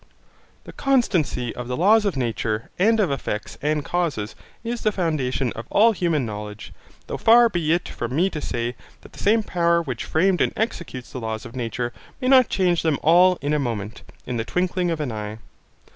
[0.63, 5.51] The constancy of the laws of nature and of effects and causes is the foundation
[5.53, 6.73] of all human knowledge,
[7.05, 10.53] though far be it from me to say that the same power which framed and
[10.57, 14.43] executes the laws of nature may not change them all 'in a moment, in the
[14.43, 15.37] twinkling of an eye.'